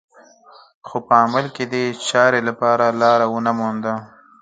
خو 0.87 0.97
په 1.07 1.13
عمل 1.23 1.45
کې 1.55 1.63
دې 1.73 1.83
چارې 2.09 2.39
لپاره 2.49 2.85
لاره 3.01 3.25
ونه 3.29 3.51
مونده 3.57 3.93